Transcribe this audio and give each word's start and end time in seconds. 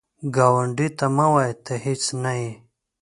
ګاونډي 0.35 0.87
ته 0.97 1.05
مه 1.15 1.25
وایه 1.33 1.53
“ته 1.65 1.73
هیڅ 1.85 2.03
نه 2.23 2.31
یې” 2.39 2.51